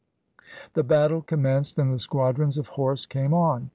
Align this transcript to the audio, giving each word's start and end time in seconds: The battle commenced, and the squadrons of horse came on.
The 0.73 0.81
battle 0.81 1.21
commenced, 1.21 1.77
and 1.77 1.93
the 1.93 1.99
squadrons 1.99 2.57
of 2.57 2.69
horse 2.69 3.05
came 3.05 3.35
on. 3.35 3.69